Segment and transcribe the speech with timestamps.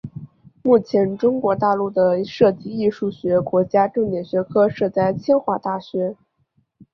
[0.63, 6.17] 目前中国大陆的设计艺术学国家重点学科设在清华大学。